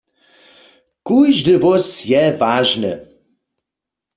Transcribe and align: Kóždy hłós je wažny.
Kóždy 1.07 1.53
hłós 1.61 1.89
je 2.11 2.23
wažny. 2.39 2.93